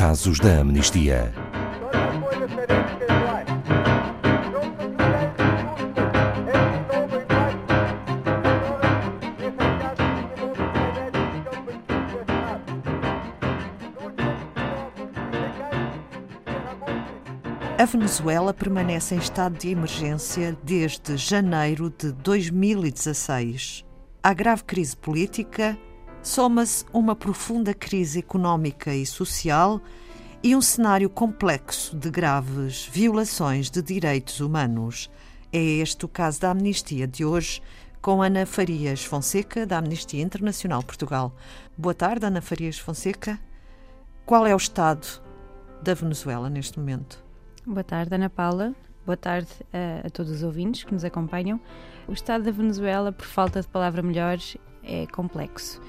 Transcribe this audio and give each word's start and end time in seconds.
Casos 0.00 0.40
da 0.40 0.60
Amnistia. 0.60 1.30
A 17.78 17.84
Venezuela 17.84 18.54
permanece 18.54 19.14
em 19.14 19.18
estado 19.18 19.58
de 19.58 19.68
emergência 19.68 20.56
desde 20.64 21.18
janeiro 21.18 21.90
de 21.90 22.10
2016. 22.12 23.84
À 24.22 24.32
grave 24.32 24.64
crise 24.64 24.96
política 24.96 25.76
soma-se 26.22 26.84
uma 26.92 27.16
profunda 27.16 27.72
crise 27.72 28.18
económica 28.18 28.94
e 28.94 29.06
social 29.06 29.80
e 30.42 30.54
um 30.54 30.60
cenário 30.60 31.08
complexo 31.08 31.96
de 31.96 32.10
graves 32.10 32.86
violações 32.86 33.70
de 33.70 33.82
direitos 33.82 34.40
humanos. 34.40 35.10
É 35.52 35.58
este 35.58 36.04
o 36.04 36.08
caso 36.08 36.40
da 36.40 36.50
amnistia 36.50 37.06
de 37.06 37.24
hoje, 37.24 37.62
com 38.00 38.22
Ana 38.22 38.46
Farias 38.46 39.04
Fonseca, 39.04 39.66
da 39.66 39.78
Amnistia 39.78 40.22
Internacional 40.22 40.82
Portugal. 40.82 41.34
Boa 41.76 41.94
tarde, 41.94 42.24
Ana 42.24 42.40
Farias 42.40 42.78
Fonseca. 42.78 43.38
Qual 44.24 44.46
é 44.46 44.54
o 44.54 44.56
estado 44.56 45.06
da 45.82 45.92
Venezuela 45.92 46.48
neste 46.48 46.78
momento? 46.78 47.22
Boa 47.66 47.84
tarde, 47.84 48.14
Ana 48.14 48.30
Paula. 48.30 48.74
Boa 49.04 49.16
tarde 49.16 49.48
a, 49.72 50.06
a, 50.06 50.10
todos 50.10 50.30
os 50.30 50.42
ouvintes 50.42 50.84
que 50.84 50.94
nos 50.94 51.04
acompanham. 51.04 51.60
O 52.06 52.12
estado 52.12 52.44
da 52.44 52.50
Venezuela, 52.50 53.12
por 53.12 53.26
falta 53.26 53.60
de 53.60 53.68
palavra 53.68 54.02
melhor, 54.02 54.38
é 54.82 55.06
complexo. 55.06 55.80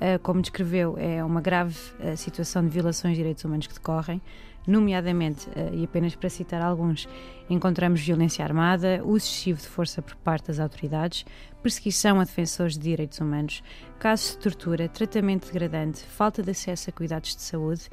Uh, 0.00 0.18
como 0.22 0.40
descreveu, 0.40 0.96
é 0.98 1.22
uma 1.22 1.42
grave 1.42 1.76
uh, 2.00 2.16
situação 2.16 2.62
de 2.62 2.70
violações 2.70 3.12
de 3.12 3.18
direitos 3.18 3.44
humanos 3.44 3.66
que 3.66 3.74
decorrem, 3.74 4.22
nomeadamente, 4.66 5.46
uh, 5.50 5.74
e 5.74 5.84
apenas 5.84 6.14
para 6.14 6.30
citar 6.30 6.62
alguns, 6.62 7.06
encontramos 7.50 8.00
violência 8.00 8.42
armada, 8.42 9.02
uso 9.04 9.26
excessivo 9.26 9.60
de 9.60 9.66
força 9.66 10.00
por 10.00 10.16
parte 10.16 10.46
das 10.46 10.58
autoridades, 10.58 11.26
perseguição 11.62 12.18
a 12.18 12.24
defensores 12.24 12.74
de 12.78 12.80
direitos 12.80 13.20
humanos, 13.20 13.62
casos 13.98 14.30
de 14.30 14.38
tortura, 14.38 14.88
tratamento 14.88 15.46
degradante, 15.46 16.02
falta 16.02 16.42
de 16.42 16.50
acesso 16.50 16.88
a 16.88 16.92
cuidados 16.94 17.36
de 17.36 17.42
saúde, 17.42 17.90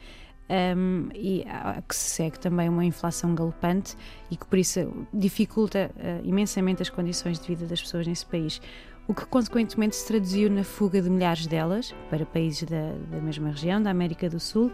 um, 0.49 1.09
e 1.13 1.45
que 1.87 1.95
se 1.95 2.09
segue 2.11 2.39
também 2.39 2.69
uma 2.69 2.85
inflação 2.85 3.35
galopante 3.35 3.95
e 4.31 4.37
que 4.37 4.45
por 4.45 4.57
isso 4.57 5.05
dificulta 5.13 5.91
uh, 5.95 6.25
imensamente 6.25 6.81
as 6.81 6.89
condições 6.89 7.39
de 7.39 7.47
vida 7.47 7.65
das 7.65 7.81
pessoas 7.81 8.07
nesse 8.07 8.25
país, 8.25 8.61
o 9.07 9.13
que 9.13 9.25
consequentemente 9.25 9.95
se 9.95 10.05
traduziu 10.05 10.49
na 10.49 10.63
fuga 10.63 11.01
de 11.01 11.09
milhares 11.09 11.47
delas 11.47 11.95
para 12.09 12.25
países 12.25 12.63
da, 12.63 12.91
da 13.09 13.21
mesma 13.21 13.49
região, 13.49 13.81
da 13.81 13.89
América 13.89 14.29
do 14.29 14.39
Sul, 14.39 14.71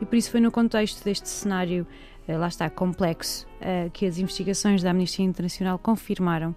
e 0.00 0.04
por 0.04 0.16
isso 0.16 0.30
foi 0.30 0.40
no 0.40 0.50
contexto 0.50 1.04
deste 1.04 1.28
cenário, 1.28 1.86
uh, 2.28 2.36
lá 2.38 2.48
está, 2.48 2.68
complexo, 2.68 3.46
uh, 3.60 3.90
que 3.90 4.04
as 4.06 4.18
investigações 4.18 4.82
da 4.82 4.90
Amnistia 4.90 5.24
Internacional 5.24 5.78
confirmaram 5.78 6.54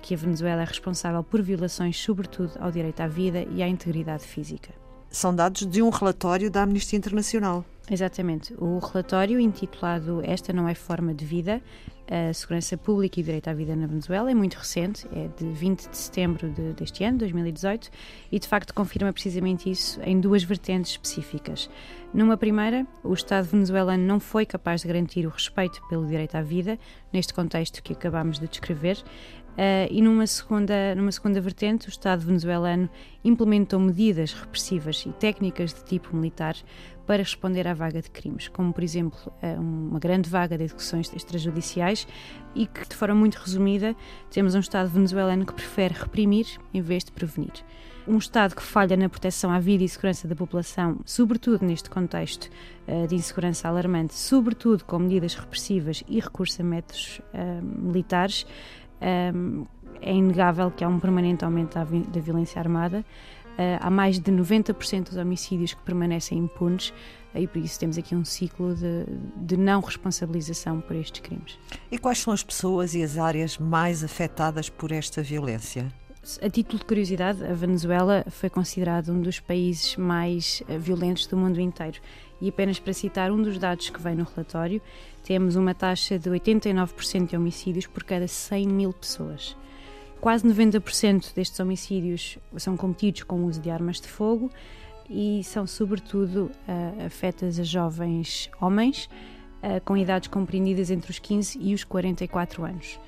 que 0.00 0.14
a 0.14 0.16
Venezuela 0.16 0.62
é 0.62 0.64
responsável 0.64 1.22
por 1.22 1.42
violações, 1.42 2.00
sobretudo 2.00 2.52
ao 2.58 2.70
direito 2.70 3.02
à 3.02 3.06
vida 3.06 3.46
e 3.50 3.62
à 3.62 3.68
integridade 3.68 4.24
física. 4.24 4.83
São 5.14 5.32
dados 5.32 5.64
de 5.64 5.80
um 5.80 5.90
relatório 5.90 6.50
da 6.50 6.64
Amnistia 6.64 6.96
Internacional. 6.96 7.64
Exatamente. 7.88 8.52
O 8.58 8.80
relatório 8.80 9.38
intitulado 9.38 10.20
Esta 10.24 10.52
não 10.52 10.68
é 10.68 10.74
forma 10.74 11.14
de 11.14 11.24
vida, 11.24 11.62
a 12.10 12.34
segurança 12.34 12.76
pública 12.76 13.18
e 13.18 13.22
o 13.22 13.24
direito 13.24 13.48
à 13.48 13.54
vida 13.54 13.74
na 13.76 13.86
Venezuela 13.86 14.30
é 14.30 14.34
muito 14.34 14.54
recente, 14.54 15.06
é 15.14 15.28
de 15.38 15.50
20 15.52 15.88
de 15.88 15.96
setembro 15.96 16.50
de, 16.50 16.72
deste 16.72 17.02
ano, 17.02 17.18
2018, 17.18 17.90
e 18.30 18.38
de 18.38 18.46
facto 18.46 18.74
confirma 18.74 19.12
precisamente 19.12 19.70
isso 19.70 20.00
em 20.02 20.20
duas 20.20 20.42
vertentes 20.42 20.90
específicas. 20.90 21.70
Numa 22.12 22.36
primeira, 22.36 22.86
o 23.02 23.14
Estado 23.14 23.46
venezuelano 23.46 24.04
não 24.04 24.20
foi 24.20 24.44
capaz 24.44 24.82
de 24.82 24.88
garantir 24.88 25.26
o 25.26 25.30
respeito 25.30 25.80
pelo 25.88 26.06
direito 26.06 26.34
à 26.34 26.42
vida, 26.42 26.78
neste 27.12 27.32
contexto 27.32 27.82
que 27.82 27.92
acabamos 27.92 28.38
de 28.38 28.48
descrever, 28.48 29.02
Uh, 29.54 29.86
e 29.88 30.02
numa 30.02 30.26
segunda, 30.26 30.94
numa 30.96 31.12
segunda 31.12 31.40
vertente, 31.40 31.86
o 31.86 31.90
Estado 31.90 32.26
venezuelano 32.26 32.90
implementou 33.24 33.78
medidas 33.78 34.32
repressivas 34.32 35.04
e 35.06 35.12
técnicas 35.12 35.72
de 35.72 35.84
tipo 35.84 36.14
militar 36.16 36.56
para 37.06 37.18
responder 37.22 37.68
à 37.68 37.74
vaga 37.74 38.02
de 38.02 38.10
crimes, 38.10 38.48
como, 38.48 38.72
por 38.72 38.82
exemplo, 38.82 39.18
uh, 39.26 39.60
uma 39.60 40.00
grande 40.00 40.28
vaga 40.28 40.58
de 40.58 40.64
execuções 40.64 41.12
extrajudiciais 41.14 42.06
e 42.52 42.66
que, 42.66 42.88
de 42.88 42.96
forma 42.96 43.14
muito 43.14 43.36
resumida, 43.36 43.94
temos 44.28 44.56
um 44.56 44.60
Estado 44.60 44.90
venezuelano 44.90 45.46
que 45.46 45.54
prefere 45.54 45.94
reprimir 45.94 46.46
em 46.72 46.80
vez 46.80 47.04
de 47.04 47.12
prevenir. 47.12 47.52
Um 48.08 48.18
Estado 48.18 48.56
que 48.56 48.62
falha 48.62 48.96
na 48.96 49.08
proteção 49.08 49.50
à 49.50 49.60
vida 49.60 49.84
e 49.84 49.88
segurança 49.88 50.26
da 50.26 50.34
população, 50.34 50.98
sobretudo 51.06 51.64
neste 51.64 51.88
contexto 51.88 52.50
uh, 52.88 53.06
de 53.06 53.14
insegurança 53.14 53.68
alarmante, 53.68 54.14
sobretudo 54.14 54.84
com 54.84 54.98
medidas 54.98 55.36
repressivas 55.36 56.02
e 56.08 56.18
recurso 56.18 56.60
a 56.60 56.64
métodos 56.64 57.20
militares, 57.62 58.46
um, 59.34 59.66
é 60.00 60.12
inegável 60.12 60.70
que 60.70 60.84
há 60.84 60.88
um 60.88 61.00
permanente 61.00 61.44
aumento 61.44 61.74
da, 61.74 61.84
da 61.84 62.20
violência 62.20 62.60
armada. 62.60 63.04
Uh, 63.54 63.78
há 63.80 63.88
mais 63.88 64.18
de 64.18 64.32
90% 64.32 65.10
dos 65.10 65.16
homicídios 65.16 65.72
que 65.72 65.80
permanecem 65.82 66.36
impunes 66.36 66.88
uh, 67.32 67.38
e 67.38 67.46
por 67.46 67.58
isso 67.58 67.78
temos 67.78 67.96
aqui 67.96 68.12
um 68.14 68.24
ciclo 68.24 68.74
de, 68.74 69.06
de, 69.36 69.56
não 69.56 69.80
responsabilização 69.80 70.80
por 70.80 70.96
estes 70.96 71.20
crimes. 71.20 71.56
E 71.88 71.96
quais 71.96 72.18
são 72.18 72.32
as 72.32 72.42
pessoas 72.42 72.96
e 72.96 73.02
as 73.02 73.16
áreas 73.16 73.56
mais 73.56 74.02
afetadas 74.02 74.68
por 74.68 74.90
esta 74.90 75.22
violência? 75.22 75.86
A 76.40 76.48
título 76.48 76.78
de 76.78 76.86
curiosidade, 76.86 77.44
a 77.44 77.52
Venezuela 77.52 78.24
foi 78.30 78.48
considerado 78.48 79.12
um 79.12 79.20
dos 79.20 79.40
países 79.40 79.94
mais 79.96 80.62
uh, 80.62 80.78
violentos 80.78 81.26
do 81.26 81.36
mundo 81.36 81.60
inteiro. 81.60 82.00
E 82.40 82.48
apenas 82.48 82.78
para 82.78 82.94
citar 82.94 83.30
um 83.30 83.42
dos 83.42 83.58
dados 83.58 83.90
que 83.90 84.00
vem 84.00 84.14
no 84.14 84.24
relatório, 84.24 84.80
temos 85.22 85.54
uma 85.54 85.74
taxa 85.74 86.18
de 86.18 86.30
89% 86.30 87.26
de 87.26 87.36
homicídios 87.36 87.86
por 87.86 88.04
cada 88.04 88.26
100 88.26 88.66
mil 88.68 88.90
pessoas. 88.94 89.54
Quase 90.18 90.48
90% 90.48 91.34
destes 91.34 91.60
homicídios 91.60 92.38
são 92.56 92.74
cometidos 92.74 93.24
com 93.24 93.40
o 93.40 93.44
uso 93.44 93.60
de 93.60 93.68
armas 93.68 94.00
de 94.00 94.08
fogo 94.08 94.50
e 95.10 95.44
são, 95.44 95.66
sobretudo, 95.66 96.50
uh, 96.66 97.04
afetas 97.04 97.60
a 97.60 97.62
jovens 97.62 98.48
homens 98.58 99.10
uh, 99.62 99.78
com 99.84 99.94
idades 99.94 100.28
compreendidas 100.28 100.90
entre 100.90 101.10
os 101.10 101.18
15 101.18 101.58
e 101.60 101.74
os 101.74 101.84
44 101.84 102.64
anos. 102.64 102.98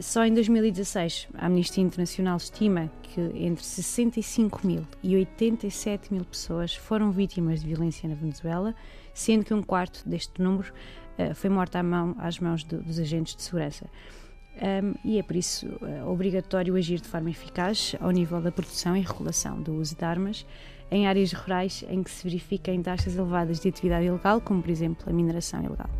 Só 0.00 0.24
em 0.24 0.32
2016, 0.32 1.28
a 1.34 1.46
Amnistia 1.46 1.82
Internacional 1.82 2.36
estima 2.36 2.90
que 3.02 3.20
entre 3.20 3.64
65 3.64 4.64
mil 4.64 4.86
e 5.02 5.16
87 5.16 6.12
mil 6.12 6.24
pessoas 6.24 6.74
foram 6.74 7.10
vítimas 7.10 7.60
de 7.60 7.66
violência 7.66 8.08
na 8.08 8.14
Venezuela, 8.14 8.74
sendo 9.12 9.44
que 9.44 9.52
um 9.52 9.62
quarto 9.62 10.08
deste 10.08 10.40
número 10.40 10.72
uh, 11.18 11.34
foi 11.34 11.50
morta 11.50 11.82
mão, 11.82 12.14
às 12.18 12.38
mãos 12.38 12.62
do, 12.62 12.80
dos 12.80 12.98
agentes 12.98 13.34
de 13.34 13.42
segurança. 13.42 13.86
Um, 14.56 14.94
e 15.04 15.18
é 15.18 15.22
por 15.22 15.34
isso 15.34 15.66
uh, 15.66 16.08
obrigatório 16.08 16.76
agir 16.76 17.00
de 17.00 17.08
forma 17.08 17.30
eficaz 17.30 17.96
ao 18.00 18.10
nível 18.10 18.40
da 18.40 18.52
produção 18.52 18.96
e 18.96 19.00
regulação 19.00 19.60
do 19.60 19.74
uso 19.74 19.96
de 19.96 20.04
armas 20.04 20.46
em 20.90 21.06
áreas 21.06 21.32
rurais 21.32 21.84
em 21.88 22.02
que 22.02 22.10
se 22.10 22.24
verifiquem 22.24 22.82
taxas 22.82 23.16
elevadas 23.16 23.60
de 23.60 23.68
atividade 23.68 24.06
ilegal, 24.06 24.40
como 24.40 24.62
por 24.62 24.70
exemplo 24.70 25.08
a 25.08 25.12
mineração 25.12 25.62
ilegal 25.62 25.90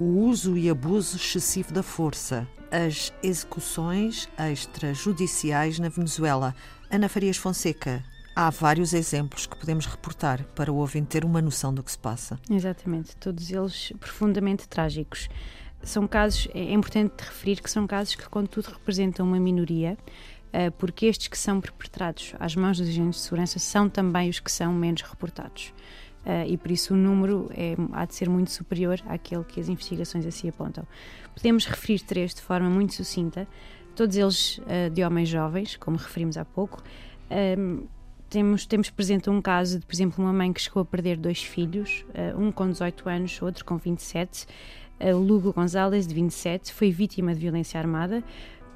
o 0.00 0.20
uso 0.24 0.56
e 0.56 0.70
abuso 0.70 1.18
excessivo 1.18 1.74
da 1.74 1.82
força, 1.82 2.48
as 2.70 3.12
execuções 3.22 4.28
extrajudiciais 4.52 5.78
na 5.78 5.88
Venezuela. 5.88 6.54
Ana 6.90 7.08
Farias 7.08 7.36
Fonseca, 7.36 8.04
há 8.34 8.48
vários 8.50 8.92
exemplos 8.92 9.46
que 9.46 9.56
podemos 9.56 9.86
reportar 9.86 10.44
para 10.54 10.72
o 10.72 10.76
ouvinte 10.76 11.08
ter 11.08 11.24
uma 11.24 11.42
noção 11.42 11.74
do 11.74 11.82
que 11.82 11.90
se 11.90 11.98
passa. 11.98 12.38
Exatamente, 12.48 13.16
todos 13.16 13.50
eles 13.50 13.92
profundamente 13.98 14.68
trágicos. 14.68 15.28
São 15.82 16.06
casos, 16.06 16.48
é 16.54 16.72
importante 16.72 17.12
referir 17.18 17.60
que 17.60 17.70
são 17.70 17.86
casos 17.86 18.14
que, 18.14 18.28
contudo, 18.28 18.68
representam 18.68 19.26
uma 19.26 19.40
minoria, 19.40 19.96
eh, 20.52 20.70
porque 20.70 21.06
estes 21.06 21.28
que 21.28 21.38
são 21.38 21.60
perpetrados 21.60 22.34
às 22.38 22.54
mãos 22.54 22.78
dos 22.78 22.88
agentes 22.88 23.16
de 23.16 23.22
segurança 23.22 23.58
são 23.58 23.88
também 23.88 24.28
os 24.28 24.40
que 24.40 24.52
são 24.52 24.72
menos 24.72 25.02
reportados. 25.02 25.72
Uh, 26.24 26.46
e 26.46 26.56
por 26.58 26.70
isso 26.70 26.92
o 26.92 26.96
número 26.96 27.50
é, 27.54 27.74
há 27.92 28.04
de 28.04 28.14
ser 28.14 28.28
muito 28.28 28.50
superior 28.50 29.00
àquele 29.06 29.42
que 29.42 29.58
as 29.58 29.68
investigações 29.68 30.26
assim 30.26 30.48
apontam. 30.48 30.86
Podemos 31.34 31.64
referir 31.64 32.00
três 32.00 32.34
de 32.34 32.42
forma 32.42 32.68
muito 32.68 32.94
sucinta, 32.94 33.48
todos 33.96 34.16
eles 34.16 34.58
uh, 34.58 34.90
de 34.92 35.02
homens 35.02 35.28
jovens, 35.28 35.76
como 35.76 35.96
referimos 35.96 36.36
há 36.36 36.44
pouco. 36.44 36.82
Temos, 38.30 38.64
temos 38.64 38.88
presente 38.90 39.28
um 39.28 39.42
caso 39.42 39.80
de, 39.80 39.84
por 39.84 39.92
exemplo, 39.92 40.22
uma 40.24 40.32
mãe 40.32 40.52
que 40.52 40.60
chegou 40.60 40.82
a 40.82 40.84
perder 40.84 41.16
dois 41.16 41.42
filhos, 41.42 42.04
uh, 42.10 42.40
um 42.40 42.52
com 42.52 42.70
18 42.70 43.08
anos, 43.08 43.42
outro 43.42 43.64
com 43.64 43.76
27. 43.76 44.46
Uh, 45.00 45.16
Lugo 45.16 45.52
Gonzalez, 45.52 46.06
de 46.06 46.14
27, 46.14 46.72
foi 46.72 46.92
vítima 46.92 47.34
de 47.34 47.40
violência 47.40 47.80
armada 47.80 48.22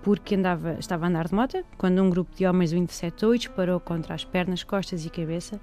porque 0.03 0.35
andava, 0.35 0.77
estava 0.81 1.07
a 1.07 1.09
andar 1.09 1.29
de 1.29 1.35
moto 1.35 1.65
quando 1.79 2.03
um 2.03 2.11
grupo 2.11 2.35
de 2.35 2.45
homens 2.45 2.73
o 2.73 2.77
interceptou 2.77 3.33
e 3.33 3.39
disparou 3.39 3.79
contra 3.79 4.15
as 4.15 4.25
pernas, 4.25 4.65
costas 4.65 5.07
e 5.07 5.09
cabeça. 5.09 5.61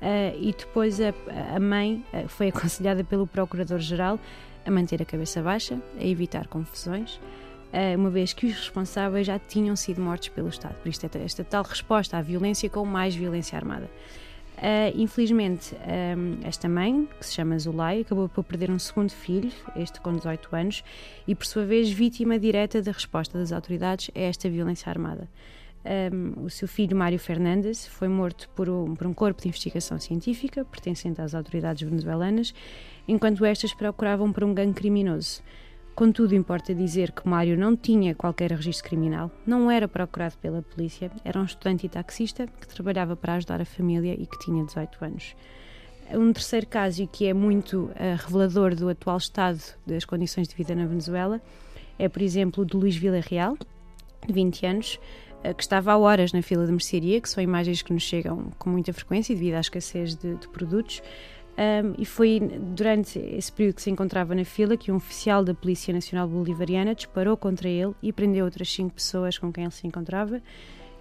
Uh, 0.00 0.36
e 0.38 0.52
depois 0.52 1.00
a, 1.00 1.14
a 1.54 1.58
mãe 1.58 2.04
uh, 2.12 2.28
foi 2.28 2.48
aconselhada 2.48 3.02
pelo 3.02 3.26
Procurador-Geral 3.26 4.20
a 4.64 4.70
manter 4.70 5.00
a 5.00 5.04
cabeça 5.04 5.42
baixa, 5.42 5.80
a 5.98 6.04
evitar 6.04 6.46
confusões, 6.48 7.16
uh, 7.16 7.96
uma 7.96 8.10
vez 8.10 8.32
que 8.32 8.46
os 8.46 8.54
responsáveis 8.54 9.26
já 9.26 9.38
tinham 9.38 9.74
sido 9.74 10.02
mortos 10.02 10.28
pelo 10.28 10.48
Estado. 10.48 10.74
Por 10.74 10.88
isto, 10.88 11.08
esta, 11.16 11.44
tal 11.44 11.62
resposta 11.62 12.18
à 12.18 12.22
violência 12.22 12.68
com 12.68 12.84
mais 12.84 13.14
violência 13.14 13.56
armada. 13.56 13.88
Infelizmente, 14.94 15.76
um, 16.16 16.38
esta 16.42 16.66
mãe, 16.66 17.06
que 17.20 17.26
se 17.26 17.34
chama 17.34 17.58
Zulay, 17.58 18.00
acabou 18.00 18.26
por 18.26 18.42
perder 18.42 18.70
um 18.70 18.78
segundo 18.78 19.10
filho, 19.10 19.52
este 19.76 20.00
com 20.00 20.16
18 20.16 20.56
anos, 20.56 20.84
e 21.28 21.34
por 21.34 21.44
sua 21.44 21.66
vez 21.66 21.90
vítima 21.90 22.38
direta 22.38 22.80
da 22.80 22.90
resposta 22.90 23.36
das 23.36 23.52
autoridades 23.52 24.10
a 24.14 24.18
esta 24.18 24.48
violência 24.48 24.88
armada. 24.88 25.28
Um, 25.86 26.44
o 26.44 26.50
seu 26.50 26.66
filho, 26.66 26.96
Mário 26.96 27.18
Fernandes, 27.18 27.86
foi 27.86 28.08
morto 28.08 28.48
por 28.56 28.68
um, 28.68 28.96
por 28.96 29.06
um 29.06 29.14
corpo 29.14 29.40
de 29.40 29.48
investigação 29.48 30.00
científica 30.00 30.64
pertencente 30.64 31.20
às 31.20 31.32
autoridades 31.32 31.88
venezuelanas, 31.88 32.52
enquanto 33.06 33.44
estas 33.44 33.72
procuravam 33.72 34.32
por 34.32 34.42
um 34.42 34.52
gangue 34.52 34.74
criminoso. 34.74 35.42
Contudo, 35.94 36.34
importa 36.34 36.74
dizer 36.74 37.12
que 37.12 37.26
Mário 37.26 37.56
não 37.56 37.76
tinha 37.76 38.14
qualquer 38.14 38.50
registro 38.50 38.88
criminal, 38.88 39.30
não 39.46 39.70
era 39.70 39.86
procurado 39.86 40.36
pela 40.38 40.60
polícia, 40.60 41.10
era 41.24 41.40
um 41.40 41.44
estudante 41.44 41.86
e 41.86 41.88
taxista 41.88 42.46
que 42.46 42.68
trabalhava 42.68 43.16
para 43.16 43.34
ajudar 43.34 43.60
a 43.60 43.64
família 43.64 44.12
e 44.12 44.26
que 44.26 44.38
tinha 44.40 44.64
18 44.64 45.04
anos. 45.04 45.36
Um 46.10 46.32
terceiro 46.32 46.66
caso, 46.66 47.06
que 47.06 47.26
é 47.26 47.32
muito 47.32 47.84
uh, 47.84 47.92
revelador 48.18 48.74
do 48.74 48.88
atual 48.88 49.16
estado 49.16 49.60
das 49.86 50.04
condições 50.04 50.48
de 50.48 50.54
vida 50.54 50.74
na 50.74 50.84
Venezuela, 50.84 51.40
é, 51.98 52.08
por 52.08 52.20
exemplo, 52.20 52.62
o 52.62 52.66
de 52.66 52.76
Luís 52.76 52.96
Villarreal, 52.96 53.56
de 54.26 54.32
20 54.32 54.66
anos, 54.66 55.00
que 55.54 55.62
estava 55.62 55.92
há 55.92 55.98
horas 55.98 56.32
na 56.32 56.42
fila 56.42 56.64
de 56.66 56.72
mercearia, 56.72 57.20
que 57.20 57.28
são 57.28 57.42
imagens 57.42 57.82
que 57.82 57.92
nos 57.92 58.02
chegam 58.02 58.52
com 58.58 58.70
muita 58.70 58.92
frequência 58.92 59.34
devido 59.34 59.54
à 59.54 59.60
escassez 59.60 60.14
de, 60.14 60.34
de 60.34 60.48
produtos. 60.48 61.02
Um, 61.58 61.94
e 61.98 62.04
foi 62.04 62.38
durante 62.74 63.18
esse 63.18 63.50
período 63.50 63.76
que 63.76 63.82
se 63.82 63.90
encontrava 63.90 64.34
na 64.34 64.44
fila 64.44 64.76
que 64.76 64.92
um 64.92 64.96
oficial 64.96 65.42
da 65.42 65.54
Polícia 65.54 65.92
Nacional 65.92 66.28
Bolivariana 66.28 66.94
disparou 66.94 67.34
contra 67.34 67.66
ele 67.66 67.94
e 68.02 68.12
prendeu 68.12 68.44
outras 68.44 68.70
cinco 68.70 68.94
pessoas 68.94 69.38
com 69.38 69.50
quem 69.50 69.64
ele 69.64 69.72
se 69.72 69.86
encontrava. 69.86 70.42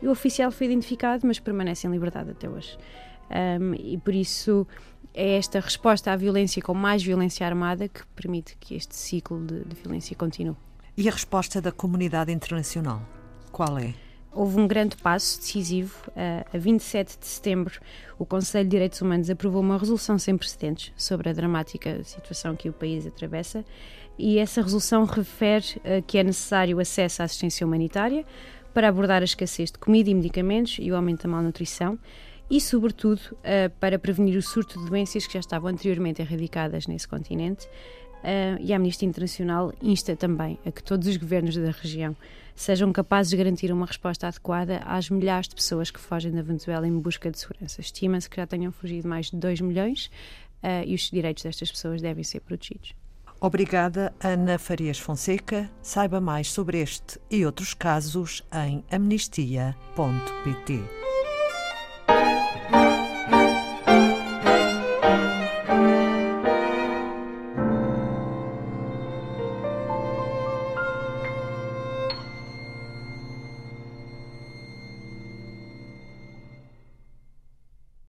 E 0.01 0.07
o 0.07 0.11
oficial 0.11 0.51
foi 0.51 0.67
identificado, 0.67 1.27
mas 1.27 1.39
permanece 1.39 1.87
em 1.87 1.91
liberdade 1.91 2.31
até 2.31 2.49
hoje. 2.49 2.77
Um, 3.59 3.73
e 3.73 3.97
por 3.97 4.13
isso 4.13 4.65
é 5.13 5.37
esta 5.37 5.59
resposta 5.59 6.11
à 6.11 6.15
violência 6.15 6.61
com 6.61 6.73
mais 6.73 7.03
violência 7.03 7.45
armada 7.45 7.87
que 7.87 8.05
permite 8.15 8.55
que 8.57 8.75
este 8.75 8.95
ciclo 8.95 9.45
de, 9.45 9.63
de 9.63 9.75
violência 9.75 10.15
continue. 10.15 10.55
E 10.95 11.09
a 11.09 11.11
resposta 11.11 11.61
da 11.61 11.71
comunidade 11.71 12.31
internacional? 12.31 13.01
Qual 13.51 13.77
é? 13.77 13.93
Houve 14.35 14.59
um 14.59 14.67
grande 14.67 14.97
passo 14.97 15.39
decisivo. 15.39 15.95
a 16.53 16.57
27 16.57 17.17
de 17.17 17.25
setembro, 17.25 17.79
o 18.19 18.25
Conselho 18.25 18.65
de 18.65 18.71
Direitos 18.71 19.01
Humanos 19.01 19.29
aprovou 19.29 19.61
uma 19.61 19.77
resolução 19.77 20.19
sem 20.19 20.37
precedentes 20.37 20.93
sobre 20.97 21.29
a 21.29 21.33
dramática 21.33 22.03
situação 22.03 22.55
que 22.55 22.69
o 22.69 22.73
país 22.73 23.07
atravessa 23.07 23.63
e 24.17 24.37
essa 24.37 24.61
resolução 24.61 25.05
refere 25.05 25.65
que 26.07 26.17
é 26.17 26.23
necessário 26.23 26.79
acesso 26.79 27.21
à 27.21 27.25
assistência 27.25 27.65
humanitária 27.65 28.25
para 28.73 28.89
abordar 28.89 29.21
a 29.21 29.25
escassez 29.25 29.71
de 29.71 29.79
comida 29.79 30.09
e 30.09 30.13
medicamentos 30.13 30.77
e 30.79 30.91
o 30.91 30.95
aumento 30.95 31.23
da 31.23 31.29
malnutrição 31.29 31.97
e, 32.49 32.61
sobretudo, 32.61 33.21
para 33.79 33.97
prevenir 33.97 34.37
o 34.37 34.41
surto 34.41 34.79
de 34.79 34.89
doenças 34.89 35.25
que 35.25 35.33
já 35.33 35.39
estavam 35.39 35.69
anteriormente 35.69 36.21
erradicadas 36.21 36.87
nesse 36.87 37.07
continente. 37.07 37.67
E 38.59 38.73
a 38.73 38.77
Amnistia 38.77 39.07
Internacional 39.07 39.73
insta 39.81 40.15
também 40.15 40.59
a 40.65 40.71
que 40.71 40.83
todos 40.83 41.07
os 41.07 41.17
governos 41.17 41.55
da 41.55 41.71
região 41.71 42.15
sejam 42.55 42.91
capazes 42.91 43.29
de 43.29 43.37
garantir 43.37 43.71
uma 43.71 43.85
resposta 43.85 44.27
adequada 44.27 44.81
às 44.85 45.09
milhares 45.09 45.47
de 45.47 45.55
pessoas 45.55 45.91
que 45.91 45.99
fogem 45.99 46.31
da 46.31 46.41
Venezuela 46.41 46.87
em 46.87 46.97
busca 46.97 47.29
de 47.29 47.37
segurança. 47.37 47.81
Estima-se 47.81 48.29
que 48.29 48.37
já 48.37 48.47
tenham 48.47 48.71
fugido 48.71 49.07
mais 49.07 49.29
de 49.29 49.37
2 49.37 49.61
milhões 49.61 50.09
uh, 50.63 50.83
e 50.85 50.95
os 50.95 51.11
direitos 51.11 51.43
destas 51.43 51.69
pessoas 51.69 52.01
devem 52.01 52.23
ser 52.23 52.39
protegidos. 52.39 52.93
Obrigada, 53.39 54.13
Ana 54.23 54.57
Farias 54.57 54.97
Fonseca. 54.97 55.69
Saiba 55.81 56.21
mais 56.21 56.51
sobre 56.51 56.79
este 56.79 57.19
e 57.29 57.45
outros 57.45 57.73
casos 57.73 58.41
em 58.53 58.83
amnistia.pt. 58.89 61.04